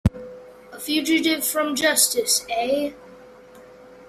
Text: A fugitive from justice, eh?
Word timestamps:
A 0.71 0.79
fugitive 0.79 1.45
from 1.45 1.75
justice, 1.75 2.43
eh? 2.49 2.91